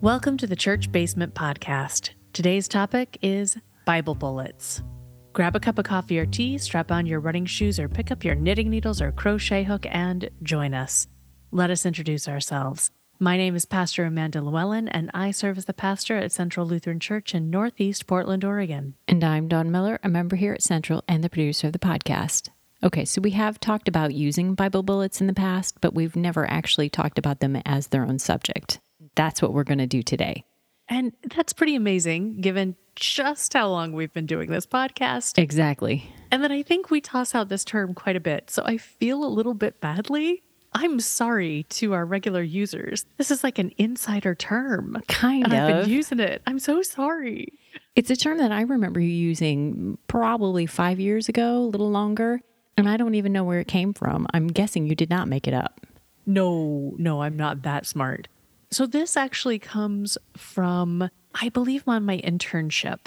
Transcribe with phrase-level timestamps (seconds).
[0.00, 2.10] Welcome to the Church Basement Podcast.
[2.32, 4.80] Today's topic is Bible bullets.
[5.32, 8.22] Grab a cup of coffee or tea, strap on your running shoes, or pick up
[8.22, 11.08] your knitting needles or crochet hook and join us.
[11.50, 12.92] Let us introduce ourselves.
[13.18, 17.00] My name is Pastor Amanda Llewellyn, and I serve as the pastor at Central Lutheran
[17.00, 18.94] Church in Northeast Portland, Oregon.
[19.08, 22.50] And I'm Don Miller, a member here at Central and the producer of the podcast.
[22.84, 26.48] Okay, so we have talked about using Bible bullets in the past, but we've never
[26.48, 28.78] actually talked about them as their own subject.
[29.18, 30.44] That's what we're going to do today.
[30.88, 35.38] And that's pretty amazing given just how long we've been doing this podcast.
[35.38, 36.08] Exactly.
[36.30, 38.48] And then I think we toss out this term quite a bit.
[38.48, 40.44] So I feel a little bit badly.
[40.72, 43.06] I'm sorry to our regular users.
[43.16, 45.02] This is like an insider term.
[45.08, 45.58] Kind and of.
[45.58, 46.40] I've been using it.
[46.46, 47.58] I'm so sorry.
[47.96, 52.40] It's a term that I remember using probably five years ago, a little longer.
[52.76, 54.28] And I don't even know where it came from.
[54.32, 55.80] I'm guessing you did not make it up.
[56.24, 58.28] No, no, I'm not that smart.
[58.70, 63.06] So this actually comes from, I believe, on my internship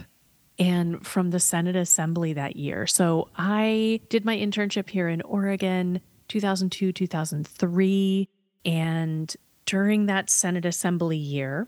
[0.58, 2.88] and from the Synod Assembly that year.
[2.88, 8.30] So I did my internship here in Oregon, 2002, 2003.
[8.66, 11.67] And during that Synod Assembly year,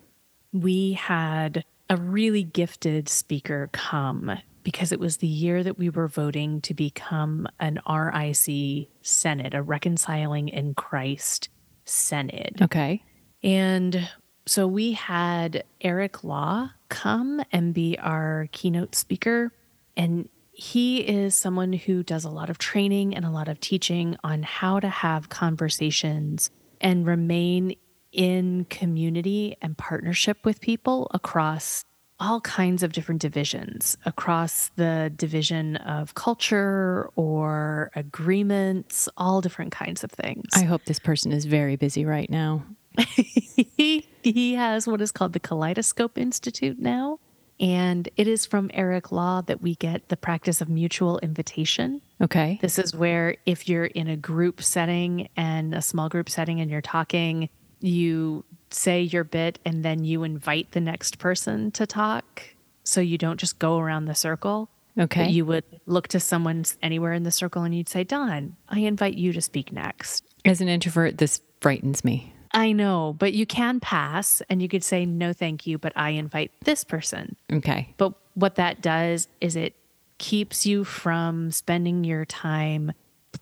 [0.51, 4.31] we had a really gifted speaker come
[4.63, 9.61] because it was the year that we were voting to become an RIC Synod, a
[9.61, 11.49] Reconciling in Christ
[11.85, 12.61] Synod.
[12.61, 13.03] Okay.
[13.43, 14.09] And
[14.45, 19.51] so we had Eric Law come and be our keynote speaker.
[19.95, 24.17] And he is someone who does a lot of training and a lot of teaching
[24.23, 27.75] on how to have conversations and remain
[28.11, 31.83] in community and partnership with people across
[32.19, 40.03] all kinds of different divisions across the division of culture or agreements, all different kinds
[40.03, 40.45] of things.
[40.55, 42.63] I hope this person is very busy right now.
[42.97, 47.19] He, he has what is called the Kaleidoscope Institute now.
[47.59, 52.01] And it is from Eric Law that we get the practice of mutual invitation.
[52.19, 52.57] Okay.
[52.61, 56.69] This is where if you're in a group setting and a small group setting and
[56.69, 57.49] you're talking,
[57.79, 62.41] you say your bit and then you invite the next person to talk.
[62.83, 64.69] So you don't just go around the circle.
[64.99, 65.29] Okay.
[65.29, 69.15] You would look to someone anywhere in the circle and you'd say, Don, I invite
[69.15, 70.23] you to speak next.
[70.45, 72.33] As an introvert, this frightens me.
[72.53, 76.11] I know, but you can pass and you could say, no, thank you, but I
[76.11, 77.35] invite this person.
[77.51, 77.93] Okay.
[77.97, 79.75] But what that does is it
[80.19, 82.91] keeps you from spending your time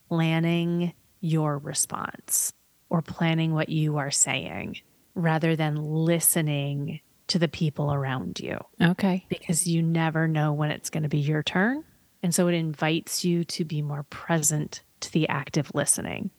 [0.07, 2.53] planning your response
[2.89, 4.77] or planning what you are saying
[5.13, 9.25] rather than listening to the people around you Okay.
[9.29, 11.83] because you never know when it's going to be your turn.
[12.23, 16.29] And so it invites you to be more present to the active listening.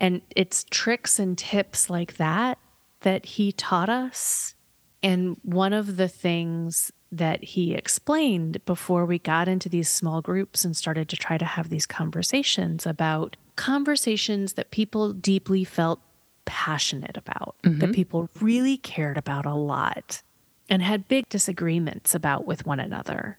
[0.00, 2.58] And it's tricks and tips like that
[3.02, 4.54] that he taught us.
[5.02, 10.64] And one of the things that he explained before we got into these small groups
[10.64, 16.00] and started to try to have these conversations about conversations that people deeply felt
[16.44, 17.92] passionate about, that mm-hmm.
[17.92, 20.22] people really cared about a lot
[20.68, 23.38] and had big disagreements about with one another.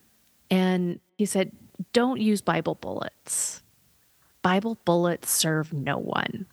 [0.49, 1.51] And he said,
[1.93, 3.63] don't use Bible bullets.
[4.41, 6.45] Bible bullets serve no one.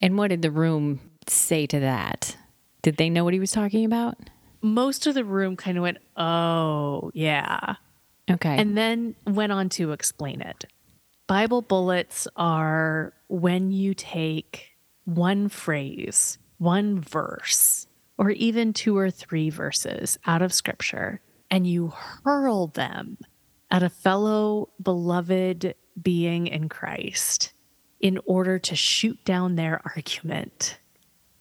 [0.00, 2.36] And what did the room say to that?
[2.82, 4.16] Did they know what he was talking about?
[4.62, 7.76] Most of the room kind of went, oh, yeah.
[8.30, 8.56] Okay.
[8.56, 10.64] And then went on to explain it.
[11.26, 14.70] Bible bullets are when you take
[15.04, 17.86] one phrase, one verse,
[18.18, 21.20] or even two or three verses out of scripture
[21.50, 21.88] and you
[22.24, 23.18] hurl them
[23.70, 27.52] at a fellow beloved being in Christ
[28.00, 30.78] in order to shoot down their argument,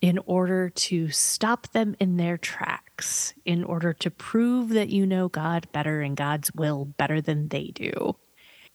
[0.01, 5.29] in order to stop them in their tracks, in order to prove that you know
[5.29, 8.15] God better and God's will better than they do,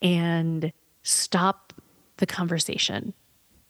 [0.01, 1.73] and stop
[2.17, 3.13] the conversation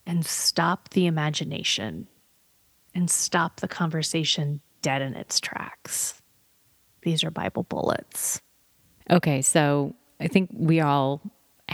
[0.06, 2.06] and stop the imagination
[2.94, 6.20] and stop the conversation dead in its tracks.
[7.02, 8.40] These are Bible bullets.
[9.10, 9.42] okay.
[9.42, 11.20] So I think we all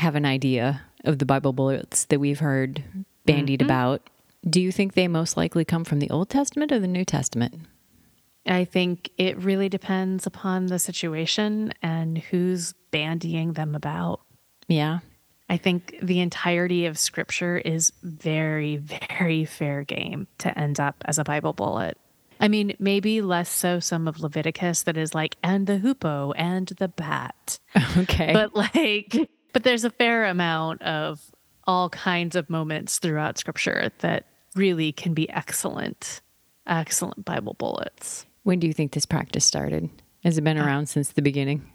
[0.01, 2.83] have an idea of the Bible bullets that we've heard
[3.27, 3.67] bandied mm-hmm.
[3.67, 4.11] about.
[4.49, 7.55] Do you think they most likely come from the Old Testament or the New Testament?
[8.47, 14.21] I think it really depends upon the situation and who's bandying them about.
[14.67, 15.01] Yeah.
[15.49, 18.77] I think the entirety of scripture is very,
[19.19, 21.99] very fair game to end up as a Bible bullet.
[22.43, 26.69] I mean, maybe less so some of Leviticus that is like, and the hoopoe and
[26.79, 27.59] the bat.
[27.97, 28.33] Okay.
[28.33, 31.21] But like, but there's a fair amount of
[31.65, 36.21] all kinds of moments throughout scripture that really can be excellent,
[36.67, 38.27] excellent Bible bullets.
[38.43, 39.91] When do you think this practice started?
[40.25, 41.71] Has it been uh, around since the beginning?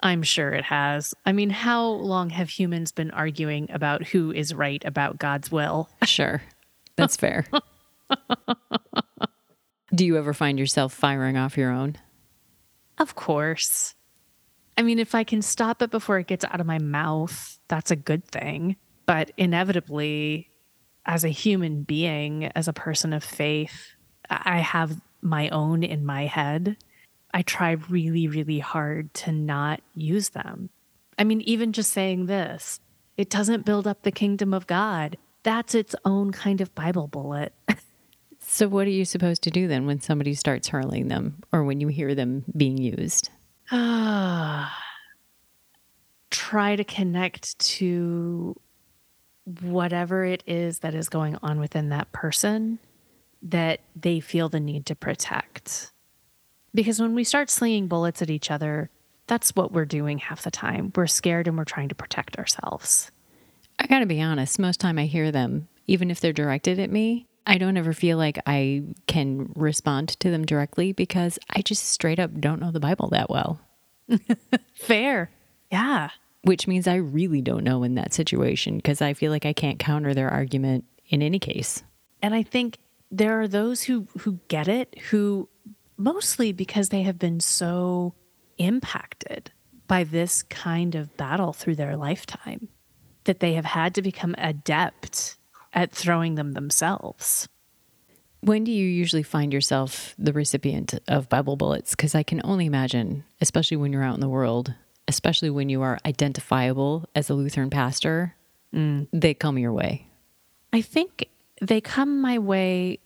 [0.00, 1.14] I'm sure it has.
[1.26, 5.88] I mean, how long have humans been arguing about who is right about God's will?
[6.04, 6.42] Sure.
[6.96, 7.46] That's fair.
[9.94, 11.96] do you ever find yourself firing off your own?
[12.98, 13.94] Of course.
[14.80, 17.90] I mean, if I can stop it before it gets out of my mouth, that's
[17.90, 18.76] a good thing.
[19.04, 20.48] But inevitably,
[21.04, 23.92] as a human being, as a person of faith,
[24.30, 26.78] I have my own in my head.
[27.34, 30.70] I try really, really hard to not use them.
[31.18, 32.80] I mean, even just saying this,
[33.18, 35.18] it doesn't build up the kingdom of God.
[35.42, 37.52] That's its own kind of Bible bullet.
[38.38, 41.82] so, what are you supposed to do then when somebody starts hurling them or when
[41.82, 43.28] you hear them being used?
[46.30, 48.58] try to connect to
[49.60, 52.78] whatever it is that is going on within that person
[53.42, 55.92] that they feel the need to protect.
[56.74, 58.90] Because when we start slinging bullets at each other,
[59.26, 60.92] that's what we're doing half the time.
[60.94, 63.10] We're scared and we're trying to protect ourselves.
[63.78, 66.90] I got to be honest, most time I hear them, even if they're directed at
[66.90, 71.84] me, I don't ever feel like I can respond to them directly because I just
[71.86, 73.60] straight up don't know the Bible that well.
[74.74, 75.30] Fair.
[75.70, 76.10] Yeah.
[76.42, 79.78] Which means I really don't know in that situation because I feel like I can't
[79.78, 81.82] counter their argument in any case.
[82.22, 82.78] And I think
[83.10, 85.48] there are those who who get it who
[85.96, 88.14] mostly because they have been so
[88.58, 89.50] impacted
[89.86, 92.68] by this kind of battle through their lifetime
[93.24, 95.36] that they have had to become adept
[95.72, 97.48] at throwing them themselves.
[98.42, 101.90] When do you usually find yourself the recipient of Bible bullets?
[101.90, 104.74] Because I can only imagine, especially when you're out in the world,
[105.06, 108.34] especially when you are identifiable as a Lutheran pastor,
[108.74, 109.06] mm.
[109.12, 110.06] they come your way.
[110.72, 111.28] I think
[111.60, 112.98] they come my way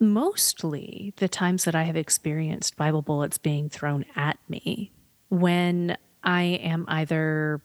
[0.00, 4.92] mostly the times that I have experienced Bible bullets being thrown at me
[5.28, 7.60] when I am either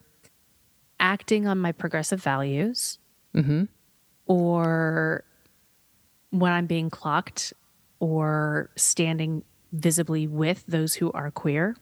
[0.99, 2.97] acting on my progressive values
[3.35, 3.65] mm-hmm.
[4.25, 5.23] Or
[6.29, 7.53] when I'm being clocked
[7.99, 11.75] or standing visibly with those who are queer.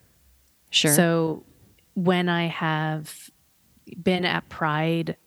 [0.70, 0.94] Sure.
[0.94, 1.44] So
[1.94, 3.30] when I have
[4.02, 5.18] been at Pride,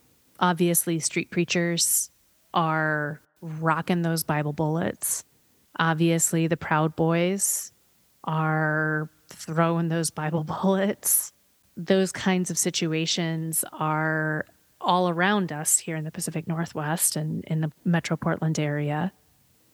[0.41, 2.11] obviously street preachers
[2.53, 5.25] are rocking those Bible bullets.
[5.79, 7.73] Obviously, the Proud Boys
[8.25, 11.33] are throwing those Bible bullets.
[11.77, 14.47] Those kinds of situations are
[14.85, 19.13] all around us here in the Pacific Northwest and in the Metro Portland area.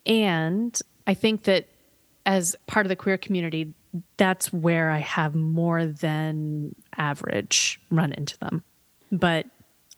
[0.07, 1.69] And I think that
[2.25, 3.75] as part of the queer community,
[4.17, 8.63] that's where I have more than average run into them.
[9.11, 9.47] But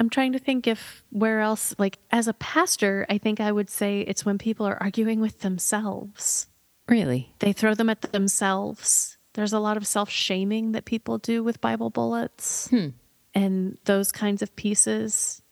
[0.01, 3.71] I'm trying to think if where else, like as a pastor, I think I would
[3.71, 6.47] say it's when people are arguing with themselves.
[6.89, 7.35] Really?
[7.39, 9.19] They throw them at themselves.
[9.35, 12.69] There's a lot of self shaming that people do with Bible bullets.
[12.69, 12.89] Hmm
[13.35, 15.43] and those kinds of pieces.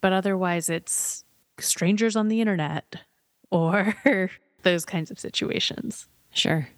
[0.00, 1.24] But otherwise, it's
[1.58, 2.96] strangers on the internet
[3.50, 3.94] or
[4.62, 6.06] those kinds of situations.
[6.32, 6.68] Sure.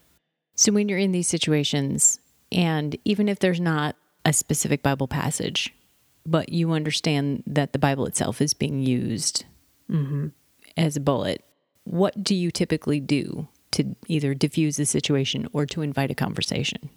[0.55, 2.21] So, when you're in these situations,
[2.51, 5.75] and even if there's not a specific Bible passage,
[6.27, 9.45] but you understand that the Bible itself is being used
[9.91, 10.29] mm-hmm.
[10.77, 11.45] as a bullet,
[11.85, 16.91] what do you typically do to either diffuse the situation or to invite a conversation?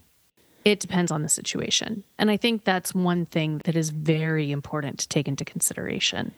[0.64, 2.04] It depends on the situation.
[2.18, 6.34] And I think that's one thing that is very important to take into consideration,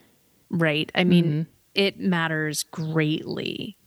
[0.49, 0.91] right?
[0.95, 1.41] I mean, mm-hmm.
[1.75, 3.77] it matters greatly.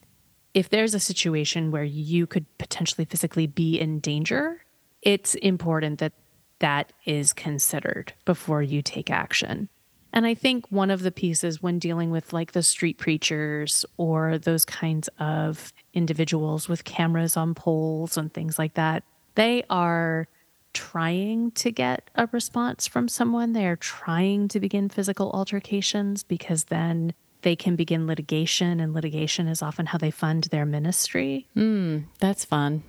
[0.53, 4.63] If there's a situation where you could potentially physically be in danger,
[5.03, 6.13] it's important that
[6.59, 9.69] that is considered before you take action.
[10.13, 14.39] And I think one of the pieces when dealing with like the street preachers or
[14.39, 19.05] those kinds of individuals with cameras on poles and things like that,
[19.37, 20.29] they are
[20.75, 23.53] trying to get a response from someone.
[23.53, 29.47] They are trying to begin physical altercations because then they can begin litigation, and litigation
[29.47, 31.47] is often how they fund their ministry.
[31.57, 32.83] Mm, that's fun.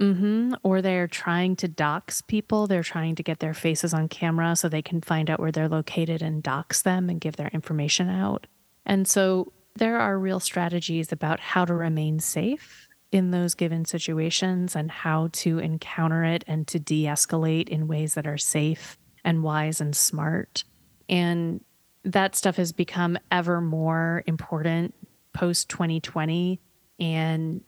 [0.00, 0.54] Mm-hmm.
[0.62, 2.66] Or they're trying to dox people.
[2.66, 5.68] They're trying to get their faces on camera so they can find out where they're
[5.68, 8.46] located and dox them and give their information out.
[8.86, 14.76] And so there are real strategies about how to remain safe in those given situations
[14.76, 19.42] and how to encounter it and to de escalate in ways that are safe and
[19.42, 20.64] wise and smart.
[21.08, 21.64] And
[22.04, 24.94] that stuff has become ever more important
[25.32, 26.60] post 2020.
[27.00, 27.62] And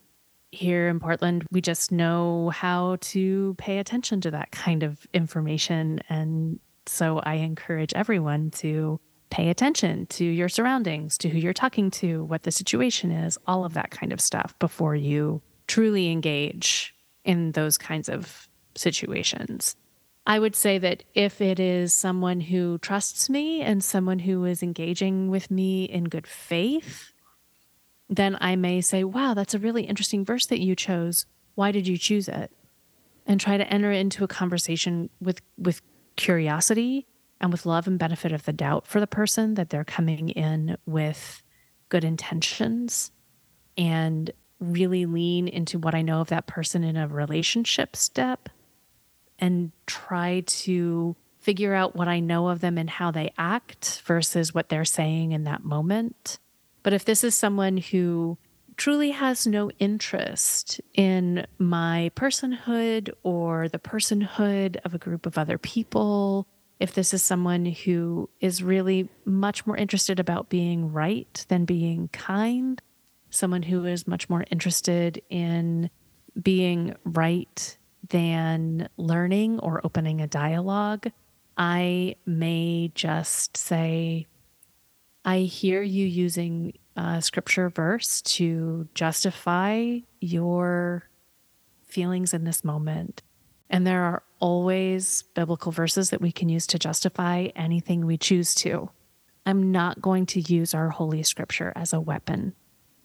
[0.51, 6.01] here in Portland, we just know how to pay attention to that kind of information.
[6.09, 8.99] And so I encourage everyone to
[9.31, 13.65] pay attention to your surroundings, to who you're talking to, what the situation is, all
[13.65, 19.75] of that kind of stuff before you truly engage in those kinds of situations.
[20.27, 24.61] I would say that if it is someone who trusts me and someone who is
[24.61, 27.11] engaging with me in good faith,
[28.09, 31.25] then I may say, wow, that's a really interesting verse that you chose.
[31.55, 32.51] Why did you choose it?
[33.25, 35.81] And try to enter into a conversation with, with
[36.17, 37.07] curiosity
[37.41, 40.77] and with love and benefit of the doubt for the person that they're coming in
[40.85, 41.43] with
[41.89, 43.11] good intentions
[43.77, 48.47] and really lean into what I know of that person in a relationship step
[49.39, 54.53] and try to figure out what I know of them and how they act versus
[54.53, 56.37] what they're saying in that moment.
[56.83, 58.37] But if this is someone who
[58.77, 65.57] truly has no interest in my personhood or the personhood of a group of other
[65.57, 66.47] people,
[66.81, 72.07] if this is someone who is really much more interested about being right than being
[72.07, 72.81] kind,
[73.29, 75.91] someone who is much more interested in
[76.41, 77.77] being right
[78.09, 81.11] than learning or opening a dialogue,
[81.55, 84.25] I may just say,
[85.23, 91.07] I hear you using a scripture verse to justify your
[91.85, 93.21] feelings in this moment.
[93.69, 98.53] And there are always biblical verses that we can use to justify anything we choose
[98.55, 98.89] to.
[99.45, 102.53] I'm not going to use our holy scripture as a weapon.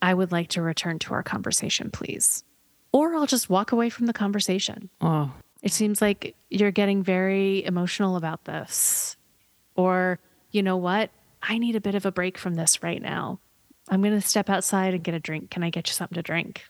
[0.01, 2.43] I would like to return to our conversation, please
[2.91, 4.89] or I'll just walk away from the conversation.
[5.01, 5.31] Oh.
[5.61, 9.17] It seems like you're getting very emotional about this.
[9.75, 10.19] Or,
[10.51, 11.11] you know what?
[11.41, 13.39] I need a bit of a break from this right now.
[13.89, 15.49] I'm going to step outside and get a drink.
[15.49, 16.63] Can I get you something to drink?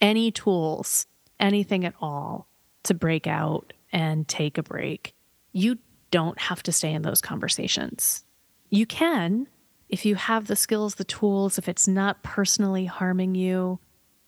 [0.00, 1.06] Any tools,
[1.38, 2.48] anything at all
[2.84, 5.14] to break out and take a break.
[5.52, 5.78] You
[6.10, 8.24] don't have to stay in those conversations.
[8.70, 9.46] You can
[9.92, 13.78] if you have the skills, the tools, if it's not personally harming you,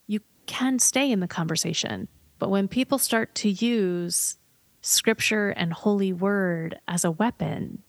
[0.07, 2.07] you can stay in the conversation.
[2.39, 4.37] But when people start to use
[4.83, 7.83] scripture and holy word as a weapon,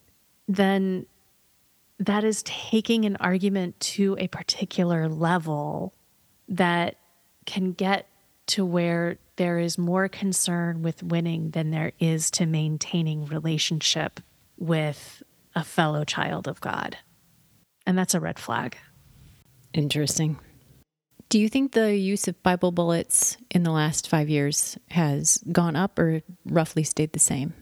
[0.48, 1.06] then
[2.00, 5.94] that is taking an argument to a particular level
[6.48, 6.96] that
[7.46, 8.08] can get
[8.48, 14.20] to where there is more concern with winning than there is to maintaining relationship
[14.58, 15.24] with
[15.56, 16.98] a fellow child of God.
[17.86, 18.78] And that's a red flag.
[19.74, 20.40] Interesting.
[21.30, 25.76] Do you think the use of Bible bullets in the last five years has gone
[25.76, 27.54] up or roughly stayed the same?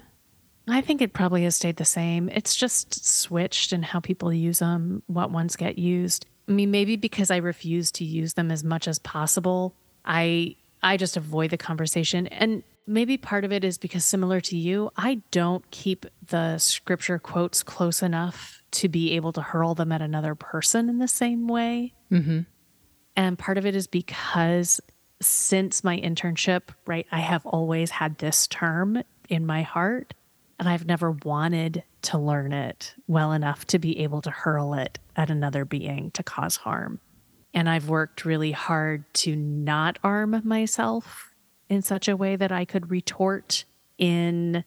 [0.68, 2.30] I think it probably has stayed the same.
[2.30, 6.26] It's just switched in how people use them, what ones get used.
[6.48, 9.76] I mean, maybe because I refuse to use them as much as possible,
[10.06, 12.28] I I just avoid the conversation.
[12.28, 17.20] And maybe part of it is because similar to you, I don't keep the scripture
[17.20, 21.48] quotes close enough to be able to hurl them at another person in the same
[21.48, 21.94] way.
[22.12, 22.42] Mm-hmm.
[23.16, 24.82] And part of it is because
[25.22, 30.14] since my internship, right, I have always had this term in my heart
[30.60, 35.00] and I've never wanted to learn it well enough to be able to hurl it
[35.16, 37.00] at another being to cause harm.
[37.54, 41.34] And I've worked really hard to not arm myself
[41.70, 43.66] in such a way that I could retort
[43.98, 44.64] in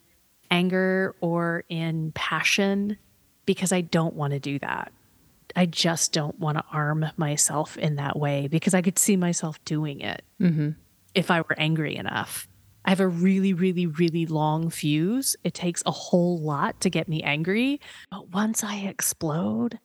[0.51, 2.97] anger or in passion
[3.45, 4.93] because I don't want to do that.
[5.55, 9.65] I just don't want to arm myself in that way because I could see myself
[9.65, 10.71] doing it mm-hmm.
[11.15, 12.47] if I were angry enough.
[12.85, 15.35] I have a really, really, really long fuse.
[15.43, 17.81] It takes a whole lot to get me angry.
[18.11, 19.81] But once I explode,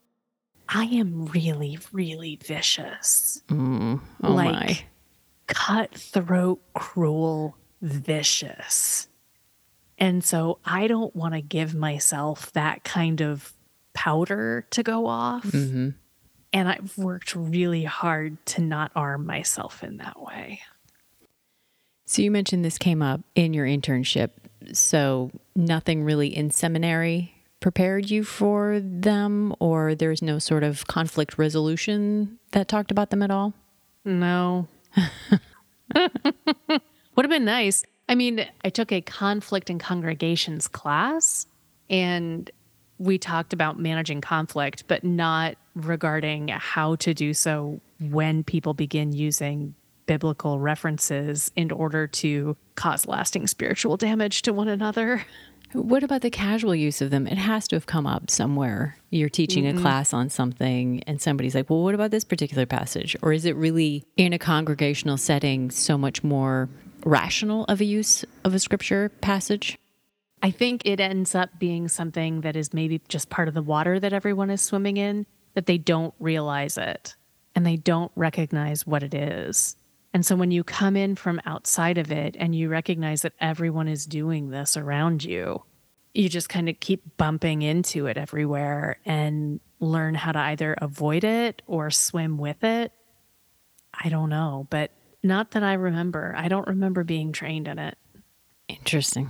[0.74, 3.44] I am really, really vicious.
[3.50, 4.00] Mm.
[4.24, 4.84] Oh like my.
[5.48, 9.10] cutthroat, cruel, vicious.
[9.98, 13.54] And so I don't want to give myself that kind of
[13.94, 15.44] powder to go off.
[15.44, 15.90] Mm-hmm.
[16.54, 20.62] And I've worked really hard to not arm myself in that way.
[22.06, 24.32] So you mentioned this came up in your internship.
[24.74, 31.38] So nothing really in seminary prepared you for them, or there's no sort of conflict
[31.38, 33.54] resolution that talked about them at all?
[34.04, 34.68] No.
[35.96, 36.10] Would
[37.26, 37.86] have been nice.
[38.10, 41.46] I mean, I took a conflict in congregations class,
[41.90, 42.52] and
[42.98, 49.14] we talked about managing conflict, but not regarding how to do so when people begin
[49.14, 49.76] using
[50.08, 55.26] biblical references in order to cause lasting spiritual damage to one another.
[55.74, 57.28] What about the casual use of them?
[57.28, 58.98] It has to have come up somewhere.
[59.10, 59.78] You're teaching mm-hmm.
[59.78, 63.16] a class on something, and somebody's like, Well, what about this particular passage?
[63.22, 66.70] Or is it really in a congregational setting so much more
[67.06, 69.78] rational of a use of a scripture passage?
[70.44, 74.00] I think it ends up being something that is maybe just part of the water
[74.00, 77.16] that everyone is swimming in, that they don't realize it
[77.56, 79.76] and they don't recognize what it is.
[80.14, 83.88] And so when you come in from outside of it and you recognize that everyone
[83.88, 85.64] is doing this around you,
[86.14, 91.24] you just kind of keep bumping into it everywhere and learn how to either avoid
[91.24, 92.92] it or swim with it.
[93.94, 94.92] I don't know, but
[95.24, 96.34] not that I remember.
[96.38, 97.98] I don't remember being trained in it.
[98.68, 99.30] Interesting.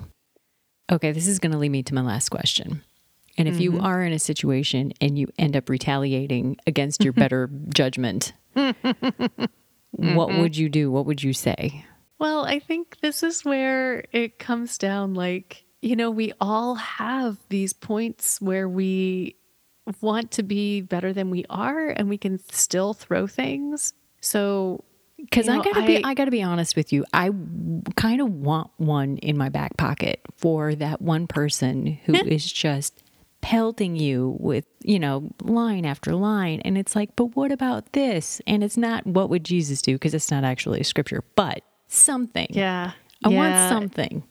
[0.92, 2.84] Okay, this is going to lead me to my last question.
[3.38, 3.64] And if mm-hmm.
[3.64, 8.34] you are in a situation and you end up retaliating against your better judgment,
[9.92, 10.42] what mm-hmm.
[10.42, 10.92] would you do?
[10.92, 11.86] What would you say?
[12.20, 17.38] Well, I think this is where it comes down like, you know, we all have
[17.50, 19.36] these points where we
[20.02, 23.94] want to be better than we are and we can still throw things.
[24.22, 24.84] So
[25.18, 27.06] because I gotta I, be, I gotta be honest with you.
[27.14, 27.32] I
[27.96, 33.04] kind of want one in my back pocket for that one person who is just
[33.42, 36.62] pelting you with, you know, line after line.
[36.62, 38.42] And it's like, but what about this?
[38.48, 39.94] And it's not what would Jesus do?
[39.94, 42.48] Because it's not actually a scripture, but something.
[42.50, 42.92] Yeah.
[43.24, 43.38] I yeah.
[43.38, 44.24] want something.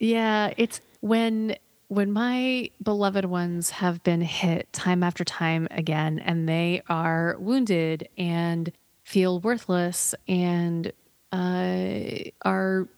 [0.00, 0.52] Yeah.
[0.56, 1.56] It's when
[1.88, 8.08] when my beloved ones have been hit time after time again and they are wounded
[8.18, 8.72] and
[9.04, 10.92] feel worthless and
[11.32, 12.88] uh, are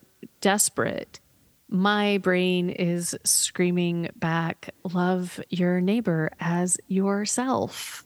[0.40, 1.20] desperate
[1.68, 8.04] my brain is screaming back, love your neighbor as yourself.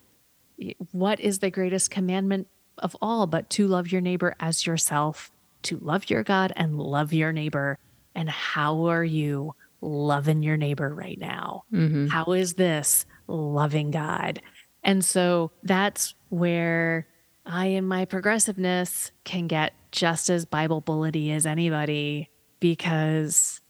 [0.91, 5.31] What is the greatest commandment of all but to love your neighbor as yourself,
[5.63, 7.79] to love your God and love your neighbor?
[8.15, 11.65] And how are you loving your neighbor right now?
[11.73, 12.09] Mm-hmm.
[12.09, 14.43] How is this loving God?
[14.83, 17.07] And so that's where
[17.47, 22.29] I, in my progressiveness, can get just as Bible bullety as anybody
[22.63, 23.61] because,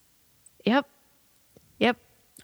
[0.67, 0.87] yep,
[1.79, 1.97] yep,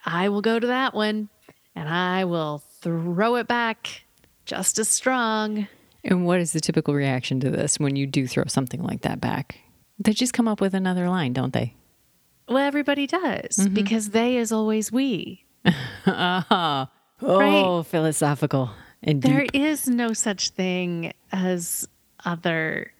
[0.06, 1.28] I will go to that one
[1.76, 4.04] and I will throw it back
[4.46, 5.68] just as strong.
[6.02, 9.20] And what is the typical reaction to this when you do throw something like that
[9.20, 9.58] back?
[9.98, 11.74] They just come up with another line, don't they?
[12.48, 13.74] Well, everybody does mm-hmm.
[13.74, 15.44] because they is always we.
[15.64, 16.86] uh-huh.
[17.20, 17.86] Oh, right?
[17.86, 18.70] philosophical
[19.02, 19.50] and There deep.
[19.52, 21.88] is no such thing as
[22.24, 22.92] other.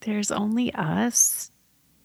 [0.00, 1.50] There's only us.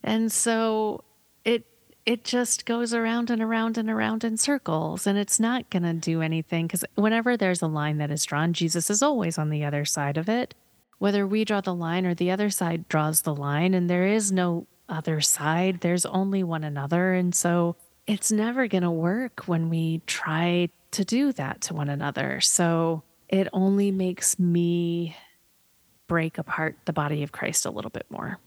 [0.03, 1.03] And so
[1.45, 1.65] it
[2.05, 5.93] it just goes around and around and around in circles and it's not going to
[5.93, 9.63] do anything cuz whenever there's a line that is drawn Jesus is always on the
[9.63, 10.53] other side of it.
[10.99, 14.31] Whether we draw the line or the other side draws the line and there is
[14.31, 19.69] no other side, there's only one another and so it's never going to work when
[19.69, 22.41] we try to do that to one another.
[22.41, 25.15] So it only makes me
[26.07, 28.39] break apart the body of Christ a little bit more.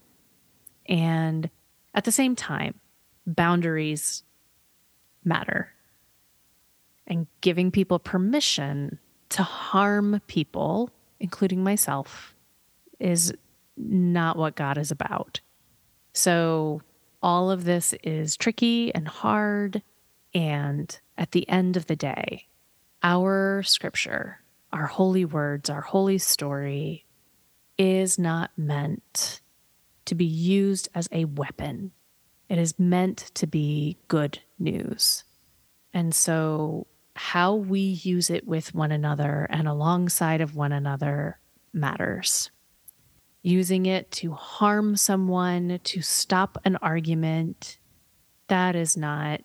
[0.87, 1.49] And
[1.93, 2.79] at the same time,
[3.25, 4.23] boundaries
[5.23, 5.73] matter.
[7.05, 12.35] And giving people permission to harm people, including myself,
[12.99, 13.33] is
[13.77, 15.41] not what God is about.
[16.13, 16.81] So,
[17.21, 19.81] all of this is tricky and hard.
[20.33, 22.47] And at the end of the day,
[23.03, 27.05] our scripture, our holy words, our holy story
[27.77, 29.41] is not meant
[30.07, 31.91] to be used as a weapon.
[32.49, 35.23] It is meant to be good news.
[35.93, 41.39] And so, how we use it with one another and alongside of one another
[41.73, 42.51] matters.
[43.41, 47.79] Using it to harm someone, to stop an argument,
[48.47, 49.41] that is not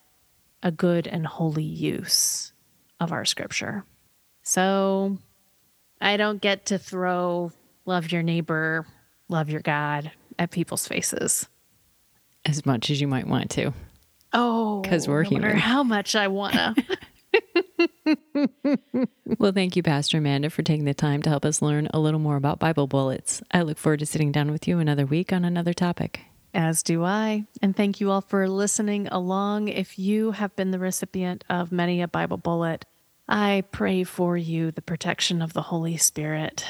[0.63, 2.53] a good and holy use
[3.01, 3.85] of our scripture.
[4.43, 5.19] So,
[6.01, 7.53] I don't get to throw
[7.85, 8.87] love your neighbor,
[9.29, 11.49] love your God at people's faces
[12.45, 13.73] as much as you might want to.
[14.33, 15.57] Oh, because we're no human.
[15.57, 16.75] How much I wanna.
[19.39, 22.21] well, thank you, Pastor Amanda, for taking the time to help us learn a little
[22.21, 23.43] more about Bible bullets.
[23.51, 26.23] I look forward to sitting down with you another week on another topic.
[26.55, 27.47] As do I.
[27.63, 29.69] And thank you all for listening along.
[29.69, 32.85] If you have been the recipient of many a Bible bullet,
[33.27, 36.67] I pray for you the protection of the Holy Spirit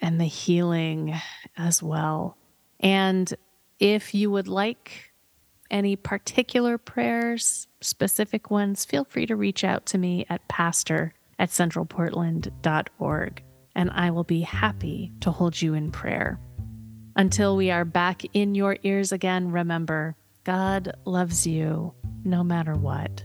[0.00, 1.14] and the healing
[1.56, 2.38] as well.
[2.86, 3.34] And
[3.80, 5.12] if you would like
[5.72, 11.48] any particular prayers, specific ones, feel free to reach out to me at pastor at
[11.48, 13.42] centralportland.org,
[13.74, 16.38] and I will be happy to hold you in prayer.
[17.16, 23.24] Until we are back in your ears again, remember God loves you no matter what.